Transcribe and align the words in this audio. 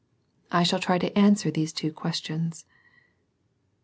I 0.51 0.63
shall 0.63 0.79
try 0.79 0.97
to 0.97 1.15
answer 1.15 1.51
these 1.51 1.71
two 1.71 1.93
questions. 1.93 2.65